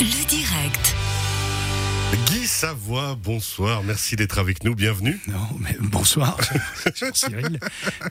[0.00, 0.34] Le direct.
[0.34, 0.43] Guy
[2.64, 5.20] Savoie, bonsoir, merci d'être avec nous, bienvenue.
[5.26, 6.38] Non, mais bonsoir,
[7.12, 7.60] Cyril.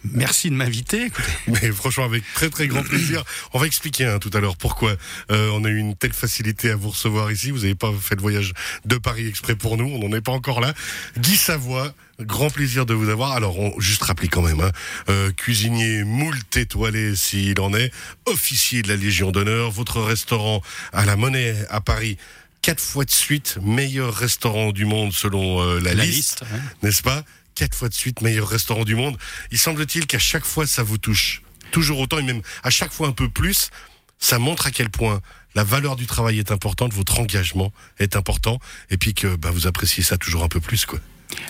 [0.03, 1.11] Merci de m'inviter.
[1.47, 3.23] Mais franchement, avec très très grand plaisir.
[3.53, 4.95] On va expliquer hein, tout à l'heure pourquoi
[5.31, 7.49] euh, on a eu une telle facilité à vous recevoir ici.
[7.49, 8.53] Vous n'avez pas fait le voyage
[8.85, 10.75] de Paris exprès pour nous, on n'en est pas encore là.
[11.17, 13.31] Guy Savoie, grand plaisir de vous avoir.
[13.31, 14.71] Alors, on, juste rappeler quand même, hein,
[15.09, 17.91] euh, cuisinier moult étoilé s'il en est,
[18.27, 22.19] officier de la Légion d'honneur, votre restaurant à la Monnaie à Paris
[22.63, 26.59] quatre fois de suite meilleur restaurant du monde selon euh, la, La liste, liste, ouais.
[26.81, 27.23] n'est-ce pas?
[27.53, 29.15] Quatre fois de suite meilleur restaurant du monde.
[29.51, 33.07] Il semble-t-il qu'à chaque fois ça vous touche, toujours autant et même à chaque fois
[33.07, 33.69] un peu plus.
[34.17, 35.21] Ça montre à quel point
[35.53, 38.59] la valeur du travail est importante, votre engagement est important,
[38.89, 40.99] et puis que bah, vous appréciez ça toujours un peu plus, quoi.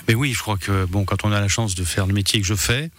[0.08, 2.40] Mais oui, je crois que bon, quand on a la chance de faire le métier
[2.40, 2.90] que je fais,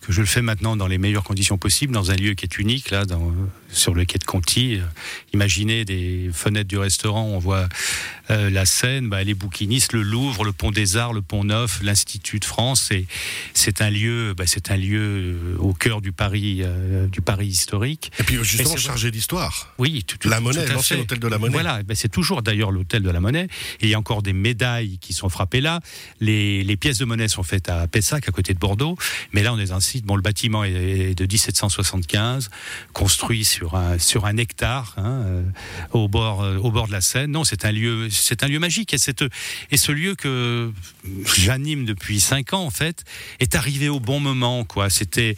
[0.00, 2.58] que je le fais maintenant dans les meilleures conditions possibles, dans un lieu qui est
[2.58, 3.32] unique, là, dans,
[3.70, 4.76] sur le quai de Conti.
[4.76, 4.82] euh,
[5.32, 7.68] imaginez des fenêtres du restaurant, on voit
[8.30, 11.80] euh, la Seine, bah, les bouquinistes, le Louvre, le Pont des Arts, le Pont Neuf,
[11.82, 12.90] l'Institut de France.
[12.90, 13.06] Et
[13.54, 17.46] c'est un lieu, bah, c'est un lieu euh, au cœur du Paris, euh, du Paris
[17.46, 18.12] historique.
[18.18, 19.72] Et puis justement Et chargé d'histoire.
[19.78, 21.52] Oui, tout, tout- La Monnaie, l'ancien hôtel de la Monnaie.
[21.52, 23.48] Voilà, ben c'est toujours d'ailleurs l'hôtel de la Monnaie.
[23.80, 25.80] Il y a encore des médailles qui sont frappées là.
[26.22, 28.96] Les, les pièces de monnaie sont faites à Pessac, à côté de Bordeaux.
[29.32, 30.04] Mais là, on est dans un site.
[30.04, 32.48] Bon, le bâtiment est de 1775,
[32.92, 35.42] construit sur un sur un hectare, hein, euh,
[35.90, 37.32] au bord euh, au bord de la Seine.
[37.32, 38.94] Non, c'est un lieu, c'est un lieu magique.
[38.94, 39.24] Et cette
[39.72, 40.70] et ce lieu que
[41.36, 43.02] j'anime depuis cinq ans en fait
[43.40, 44.64] est arrivé au bon moment.
[44.64, 44.90] Quoi.
[44.90, 45.36] C'était.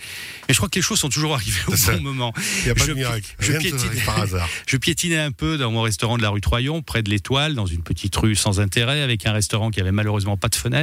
[0.48, 1.96] Mais je crois que les choses sont toujours arrivées au ça.
[1.96, 2.34] bon moment.
[2.60, 3.34] Il n'y a pas Je de miracle.
[3.38, 4.48] je par hasard.
[4.66, 7.66] Je piétinais un peu dans mon restaurant de la rue Troyon, près de l'Étoile, dans
[7.66, 10.73] une petite rue sans intérêt, avec un restaurant qui avait malheureusement pas de fenêtre.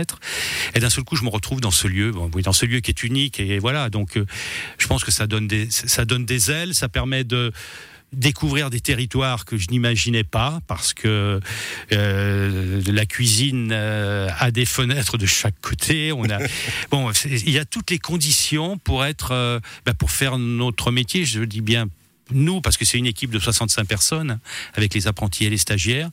[0.75, 2.79] Et d'un seul coup, je me retrouve dans ce lieu, bon, oui, dans ce lieu
[2.79, 3.39] qui est unique.
[3.39, 4.25] Et voilà, donc euh,
[4.77, 7.51] je pense que ça donne des, ça donne des ailes, ça permet de
[8.13, 11.39] découvrir des territoires que je n'imaginais pas parce que
[11.93, 16.39] euh, la cuisine euh, a des fenêtres de chaque côté on a
[16.91, 21.23] bon il y a toutes les conditions pour être euh, bah, pour faire notre métier
[21.23, 21.87] je dis bien
[22.33, 24.39] nous, parce que c'est une équipe de 65 personnes,
[24.73, 26.09] avec les apprentis et les stagiaires.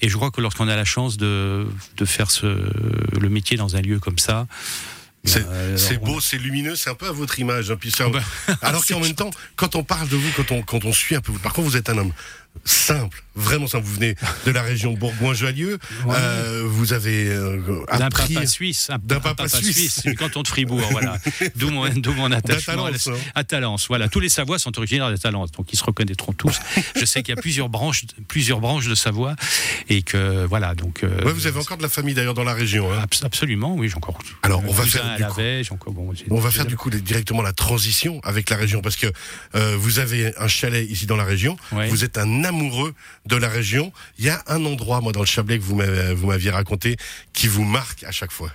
[0.00, 3.76] Et je crois que lorsqu'on a la chance de, de faire ce, le métier dans
[3.76, 4.46] un lieu comme ça,
[5.24, 7.70] C'est euh, c'est on- beau, c'est lumineux, c'est un peu à votre image.
[7.70, 10.50] hein, puis ça- Ah bah, alors qu'en même temps, quand on parle de vous, quand
[10.52, 12.12] on, quand on suit un peu, par contre, vous êtes un homme
[12.64, 13.84] simple, vraiment simple.
[13.86, 14.14] Vous venez
[14.46, 15.78] de la région Bourgoin-Jallieu.
[16.06, 16.14] Ouais.
[16.16, 17.58] Euh, vous avez euh,
[17.98, 20.02] d'un papa suisse, un, d'un un papa suisse.
[20.04, 21.18] du canton de Fribourg, voilà.
[21.56, 23.86] D'où mon, d'où mon attachement à, la- Talence, à Talence.
[23.88, 26.56] Voilà, tous les Savoies sont originaires de Talence, donc ils se reconnaîtront tous.
[26.98, 29.34] Je sais qu'il y a plusieurs branches, plusieurs branches de Savoie,
[29.88, 31.02] et que voilà, donc.
[31.02, 32.92] euh, Ouais, vous avez encore de la famille d'ailleurs dans la région.
[32.92, 33.00] hein.
[33.02, 34.18] abs- Absolument, oui, j'ai encore.
[34.42, 35.92] Alors, on va faire du coup- encore.
[35.94, 39.06] Bon, On va faire du coup directement la transition avec la région parce que
[39.54, 41.56] euh, vous avez un chalet ici dans la région.
[41.72, 41.88] Ouais.
[41.88, 42.94] Vous êtes un amoureux
[43.26, 43.92] de la région.
[44.18, 46.96] Il y a un endroit, moi, dans le Chablais que vous m'aviez raconté,
[47.32, 48.50] qui vous marque à chaque fois.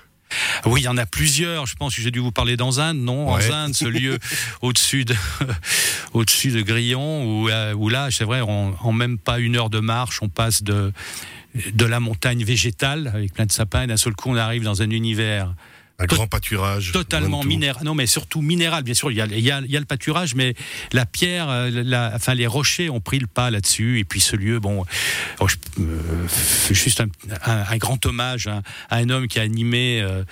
[0.65, 1.65] Oui, il y en a plusieurs.
[1.65, 3.33] Je pense que j'ai dû vous parler d'Anzinde, non?
[3.33, 3.45] Ouais.
[3.45, 4.19] Anzinde, ce lieu
[4.61, 5.15] au-dessus de,
[6.13, 9.69] au-dessus de Grillon, où, euh, où là, c'est vrai, en, en même pas une heure
[9.69, 10.91] de marche, on passe de,
[11.73, 14.81] de la montagne végétale avec plein de sapins, et d'un seul coup, on arrive dans
[14.81, 15.53] un univers
[15.99, 16.91] Un grand pâturage.
[16.91, 17.83] totalement minéral.
[17.83, 19.09] Non, mais surtout minéral, bien sûr.
[19.11, 20.53] Il y a, il y a- il y a le pâturage, mais
[20.93, 23.97] la pierre, euh, la, enfin les rochers ont pris le pas là-dessus.
[23.97, 24.85] Et puis ce lieu, bon,
[25.39, 26.27] oh, je- euh,
[26.69, 27.07] juste un,
[27.45, 30.23] un- un grand hommage à, à un homme qui a animé euh,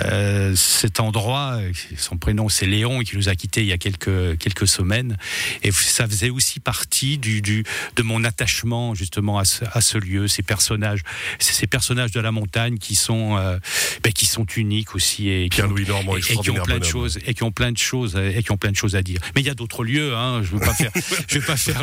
[0.00, 1.60] euh, cet endroit.
[1.96, 5.16] Son prénom c'est Léon et qui nous a quittés il y a quelques quelques semaines.
[5.62, 7.62] Et ça faisait aussi partie du, du
[7.94, 11.02] de mon attachement justement à ce, à ce lieu, ces personnages,
[11.38, 13.36] ces personnages de la montagne qui sont
[14.02, 16.78] ben, qui sont uniques aussi et qui ont- Pierre-Louis Normand, et, et qui ont plein
[16.78, 19.02] de choses et qui ont plein de choses et qui ont plein de choses à
[19.02, 19.20] dire.
[19.34, 20.14] Mais il y a d'autres lieux.
[20.14, 20.90] Hein, je ne veux pas faire,
[21.28, 21.82] je vais pas faire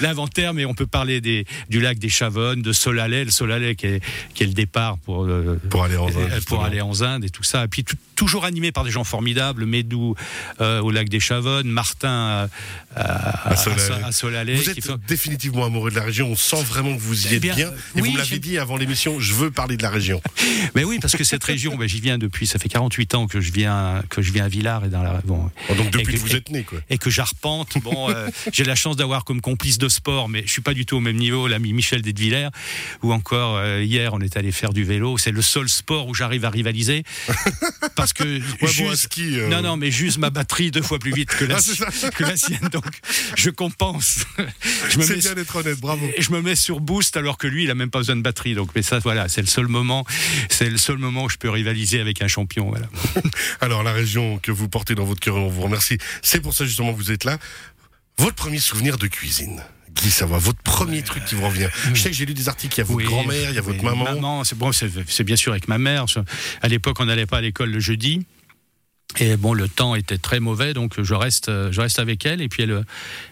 [0.00, 3.86] l'inventaire, mais on peut parler des, du lac des Chavonnes, de Solalais, le Solalais qui
[3.86, 4.00] est,
[4.34, 7.24] qui est le départ pour euh, Pour aller en Inde, euh, pour aller en Inde
[7.24, 7.64] et tout ça.
[7.64, 7.84] Et puis
[8.14, 9.66] toujours animé par des gens formidables.
[9.66, 10.14] Médou
[10.60, 12.46] euh, au lac des Chavonnes, Martin euh,
[12.94, 14.54] à, à, Solalais.
[14.54, 16.28] Vous êtes fait- définitivement amoureux de la région.
[16.30, 17.70] On sent vraiment que vous y êtes bien, bien.
[17.96, 20.20] Et oui, vous me l'avez dit avant l'émission, je veux parler de la région.
[20.74, 23.40] Mais oui, parce que cette région, ben, j'y viens depuis, ça fait 48 ans que
[23.40, 26.12] je viens, que je viens à Villars et dans la, bon, Oh, donc depuis que-
[26.12, 26.78] que vous êtes né, quoi.
[26.90, 27.76] et que j'arpente.
[27.82, 30.86] Bon, euh, j'ai la chance d'avoir comme complice de sport, mais je suis pas du
[30.86, 32.48] tout au même niveau l'ami Michel Detvillers,
[33.02, 35.18] ou encore euh, hier on est allé faire du vélo.
[35.18, 37.04] C'est le seul sport où j'arrive à rivaliser
[37.96, 40.82] parce que Ouais, bon, juste- à ski, euh, non non, mais juste ma batterie deux
[40.82, 42.84] fois plus vite que la, Ah, que la sienne, donc
[43.36, 44.24] je compense.
[44.90, 46.06] je me C'est bien d'être honnête, bravo.
[46.16, 48.22] et je me mets sur boost alors que lui, il a même pas besoin de
[48.22, 48.54] batterie.
[48.54, 50.04] Donc, mais ça, voilà, c'est le seul moment,
[50.50, 52.28] c'est le seul moment où je peux rivaliser avec un
[52.68, 52.86] Voilà.
[53.60, 55.98] Alors, la région que vous portez dans votre cœur, on vous remercie.
[56.22, 57.38] C'est pour ça justement que vous êtes là.
[58.18, 59.62] Votre premier souvenir de cuisine,
[59.94, 61.68] Guy Savoie, votre premier truc qui vous revient.
[61.92, 63.58] Je sais que j'ai lu des articles, il y a votre Oui, grand-mère, il y
[63.58, 64.04] a votre maman.
[64.04, 66.06] Maman, c'est bon, c'est bien sûr avec ma mère.
[66.62, 68.26] À l'époque, on n'allait pas à l'école le jeudi.
[69.18, 72.42] Et bon, le temps était très mauvais, donc je reste, je reste avec elle.
[72.42, 72.84] Et puis elle,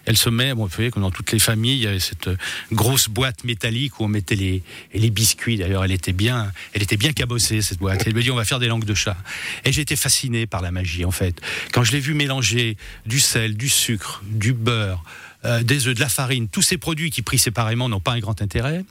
[0.05, 2.29] elle se met, bon, vous savez, comme dans toutes les familles, il y avait cette
[2.71, 5.57] grosse boîte métallique où on mettait les, les biscuits.
[5.57, 8.03] D'ailleurs, elle était bien, elle était bien cabossée cette boîte.
[8.05, 9.17] Elle me dit, on va faire des langues de chat.
[9.63, 11.39] Et j'étais fasciné par la magie, en fait.
[11.71, 15.03] Quand je l'ai vu mélanger du sel, du sucre, du beurre,
[15.45, 18.19] euh, des œufs, de la farine, tous ces produits qui pris séparément n'ont pas un
[18.19, 18.83] grand intérêt,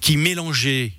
[0.00, 0.92] qui mélangés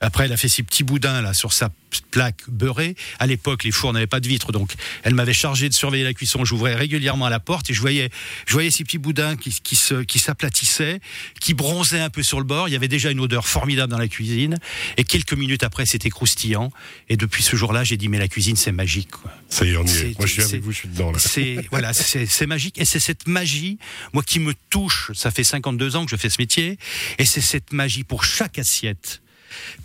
[0.00, 1.70] après, elle a fait ses petits boudins là sur sa
[2.10, 2.94] plaque beurrée.
[3.18, 6.12] À l'époque, les fours n'avaient pas de vitres, donc elle m'avait chargé de surveiller la
[6.12, 6.44] cuisson.
[6.44, 8.10] J'ouvrais régulièrement la porte et je voyais,
[8.46, 11.00] je voyais ces petits boudins qui, qui se, qui s'aplatissaient,
[11.40, 12.68] qui bronzaient un peu sur le bord.
[12.68, 14.58] Il y avait déjà une odeur formidable dans la cuisine.
[14.98, 16.70] Et quelques minutes après, c'était croustillant.
[17.08, 19.10] Et depuis ce jour-là, j'ai dit mais la cuisine, c'est magique.
[19.12, 19.32] quoi.
[19.48, 19.92] Ça y est, on y est.
[19.92, 21.18] C'est- Moi, je suis avec vous, je suis dedans là.
[21.18, 23.78] C'est voilà, c'est c'est magique et c'est cette magie,
[24.12, 25.10] moi qui me touche.
[25.14, 26.78] Ça fait 52 ans que je fais ce métier
[27.18, 29.22] et c'est cette magie pour chaque assiette.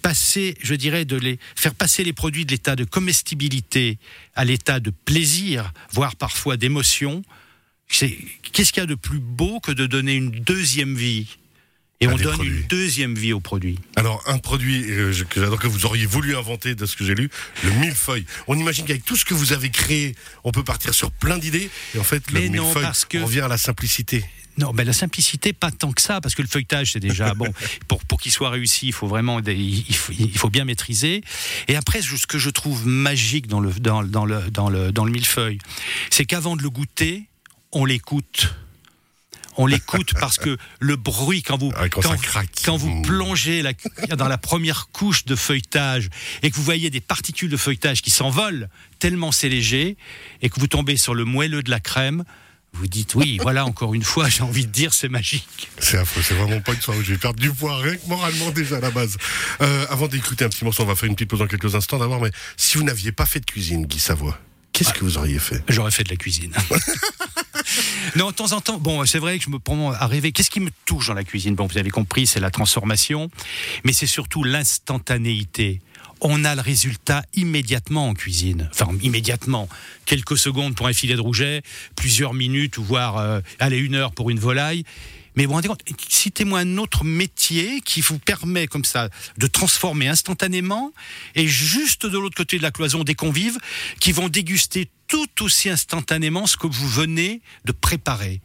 [0.01, 3.97] Passer, je dirais, de les faire passer les produits de l'état de comestibilité
[4.35, 7.23] à l'état de plaisir, voire parfois d'émotion.
[7.87, 8.17] C'est
[8.53, 11.27] qu'est-ce qu'il y a de plus beau que de donner une deuxième vie?
[12.03, 12.61] Et on donne produits.
[12.61, 13.77] une deuxième vie aux produits.
[13.95, 17.13] Alors, un produit euh, que j'adore que vous auriez voulu inventer, de ce que j'ai
[17.13, 17.29] lu,
[17.63, 18.25] le millefeuille.
[18.47, 21.69] On imagine qu'avec tout ce que vous avez créé, on peut partir sur plein d'idées.
[21.93, 24.25] Et en fait, le Mais non, millefeuille parce que- revient à la simplicité.
[24.57, 27.47] Non, mais la simplicité, pas tant que ça, parce que le feuilletage, c'est déjà bon.
[27.87, 31.23] Pour, pour qu'il soit réussi, il faut vraiment, des- il faut, il faut bien maîtriser.
[31.67, 35.05] Et après, ce que je trouve magique dans le, dans, dans le, dans le, dans
[35.05, 35.57] le millefeuille,
[36.09, 37.23] c'est qu'avant de le goûter,
[37.71, 38.53] on l'écoute.
[39.57, 42.49] On l'écoute parce que le bruit, quand vous, Ah, quand craque.
[42.63, 43.73] quand vous plongez la-
[44.15, 46.09] dans la première couche de feuilletage
[46.41, 48.69] et que vous voyez des particules de feuilletage qui s'envolent
[48.99, 49.97] tellement c'est léger
[50.41, 52.23] et que vous tombez sur le moelleux de la crème,
[52.73, 55.69] vous dites oui, voilà, encore une fois, j'ai envie de dire c'est magique.
[55.79, 58.07] C'est affreux, c'est vraiment pas une soirée où je vais perdre du poids, rien que
[58.07, 59.17] moralement déjà à la base.
[59.61, 61.99] Euh, avant d'écouter un petit morceau, on va faire une petite pause dans quelques instants
[61.99, 64.39] d'abord, mais si vous n'aviez pas fait de cuisine, Guy Savoie,
[64.71, 65.63] qu'est-ce que vous auriez fait?
[65.67, 66.53] J'aurais fait de la cuisine.
[68.15, 70.31] non, de temps en temps, bon, c'est vrai que je me prends à rêver.
[70.31, 71.55] Qu'est-ce qui me touche dans la cuisine?
[71.55, 73.29] Bon, vous avez compris, c'est la transformation,
[73.83, 75.81] mais c'est surtout l'instantanéité.
[76.21, 78.69] On a le résultat immédiatement en cuisine.
[78.71, 79.67] Enfin, immédiatement.
[80.05, 81.63] Quelques secondes pour un filet de rouget,
[81.95, 83.41] plusieurs minutes, voire, euh,
[83.71, 84.83] une heure pour une volaille.
[85.35, 89.47] Mais vous vous rendez compte, citez-moi un autre métier qui vous permet comme ça de
[89.47, 90.91] transformer instantanément
[91.35, 93.57] et juste de l'autre côté de la cloison des convives
[93.99, 98.41] qui vont déguster tout aussi instantanément ce que vous venez de préparer.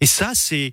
[0.00, 0.72] Et ça, c'est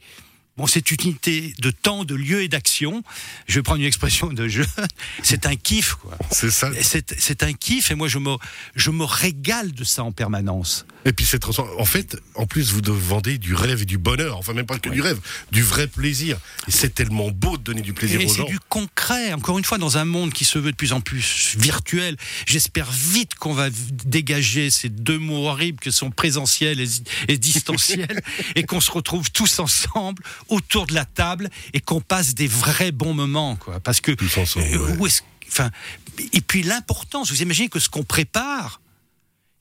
[0.60, 3.02] bon, cette unité de temps, de lieu et d'action.
[3.48, 4.66] Je vais prendre une expression de jeu.
[5.24, 6.18] C'est un kiff, quoi.
[6.32, 6.70] C'est ça.
[6.82, 8.36] C'est c'est un kiff et moi je me,
[8.76, 10.86] je me régale de ça en permanence.
[11.06, 11.40] Et puis c'est.
[11.80, 14.38] En fait, en plus, vous de- vendez du rêve et du bonheur.
[14.38, 15.20] Enfin, même pas que du rêve,
[15.52, 16.38] du vrai plaisir.
[16.68, 18.46] Et c'est tellement beau de donner du plaisir Et aux c'est gens.
[18.46, 21.56] du concret, encore une fois, dans un monde qui se veut de plus en plus
[21.58, 22.18] virtuel.
[22.46, 23.70] J'espère vite qu'on va
[24.06, 26.88] dégager ces deux mots horribles que sont présentiel et,
[27.30, 28.22] et distanciel
[28.56, 32.92] et qu'on se retrouve tous ensemble autour de la table et qu'on passe des vrais
[32.92, 33.80] bons moments, quoi.
[33.80, 34.98] Parce que euh, ouais.
[34.98, 35.72] où est-ce- enfin,
[36.34, 37.32] et puis l'importance.
[37.32, 38.82] Vous imaginez que ce qu'on prépare,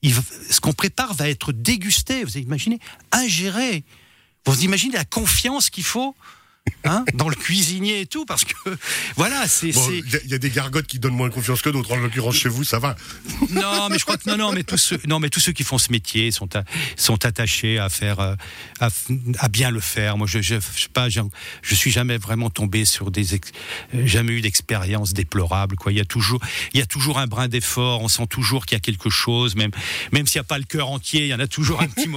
[0.01, 0.13] il
[0.49, 2.23] ce qu'on prépare va être dégusté.
[2.23, 2.79] Vous imaginez,
[3.11, 3.83] ingéré.
[4.45, 6.15] Vous imaginez la confiance qu'il faut
[6.85, 8.53] hein, dans le cuisinier et tout, parce que
[9.15, 9.71] voilà, c'est.
[9.71, 11.91] Bon, il y, a- il y a des gargotes qui donnent moins confiance que d'autres.
[11.91, 12.95] En l'occurrence, chez vous, ça va.
[13.49, 15.63] Non, mais je crois que non, non, mais tous ceux, non, mais tous ceux qui
[15.63, 16.63] font ce métier sont à-
[16.95, 18.35] sont attachés à faire, euh,
[18.79, 20.17] à, bien le faire.
[20.17, 21.21] Moi, je, je, je sais pas, je,
[21.61, 23.51] je suis jamais vraiment tombé sur des, ex-
[23.93, 25.75] jamais eu d'expérience déplorable.
[25.75, 26.39] Quoi, il y a toujours,
[26.73, 28.01] il y a toujours un brin d'effort.
[28.01, 29.71] On sent toujours qu'il y a quelque chose, même,
[30.11, 32.07] même s'il n'y a pas le cœur entier, il y en a toujours un petit,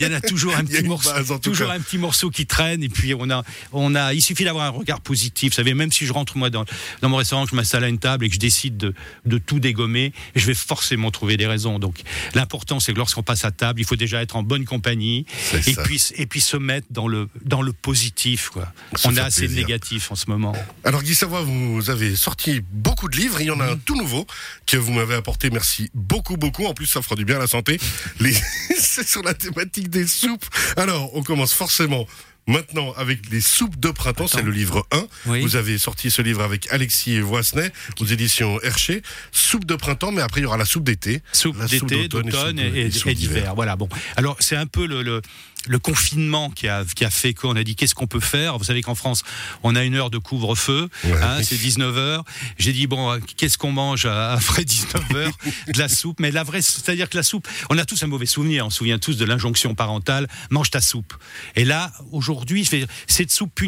[0.00, 1.74] il y en a toujours un petit morceau, toujours cas.
[1.74, 2.82] un petit morceau qui traîne.
[2.82, 5.52] Et puis on a, on a, il suffit d'avoir un regard positif.
[5.52, 6.64] Vous savez, même si je rentre moi dans,
[7.00, 8.94] dans mon restaurant, que je m'installe à une table et que je décide de,
[9.24, 11.78] de tout dégommer, je vais forcément trouver des raisons.
[11.78, 12.00] Donc
[12.34, 15.26] l'important, c'est que lorsqu'on passe à table, il faut déjà être en bonne compagnie
[15.66, 15.82] et ça.
[15.82, 18.50] puis et puis se mettre dans le dans le positif.
[18.50, 18.72] Quoi.
[19.04, 20.54] On a assez de négatif en ce moment.
[20.84, 23.40] Alors Guy Savoie, vous avez sorti beaucoup de livres.
[23.40, 24.26] Il y en a un tout nouveau
[24.66, 25.50] que vous m'avez apporté.
[25.50, 26.66] Merci beaucoup, beaucoup.
[26.66, 27.78] En plus, ça fera du bien à la santé.
[28.20, 28.34] Les...
[28.78, 30.44] C'est sur la thématique des soupes.
[30.76, 32.06] Alors, on commence forcément
[32.46, 34.26] maintenant avec les soupes de printemps.
[34.26, 35.06] C'est le livre 1.
[35.26, 35.40] Oui.
[35.42, 39.02] Vous avez sorti ce livre avec Alexis Voisnet aux éditions Hercher.
[39.30, 41.22] Soupe de printemps, mais après, il y aura la soupe d'été.
[41.32, 43.14] Soupe La soupe d'été, d'automne et et, d'hiver.
[43.14, 43.54] d'hiver.
[43.54, 43.76] Voilà.
[43.76, 43.88] Bon.
[44.16, 45.22] Alors c'est un peu le, le,
[45.66, 48.58] le confinement qui a, qui a fait qu'on a dit qu'est-ce qu'on peut faire?
[48.58, 49.22] Vous savez qu'en France,
[49.62, 50.88] on a une heure de couvre-feu.
[51.04, 51.12] Ouais.
[51.22, 52.24] hein, c'est 19 heures.
[52.58, 55.32] J'ai dit bon, qu'est-ce qu'on mange après 19 heures?
[55.72, 56.20] De la soupe.
[56.20, 58.66] Mais la vraie, c'est-à-dire que la soupe, on a tous un mauvais souvenir.
[58.66, 61.14] On se souvient tous de l'injonction parentale mange ta soupe.
[61.56, 62.68] Et là, aujourd'hui,
[63.06, 63.60] cette soupe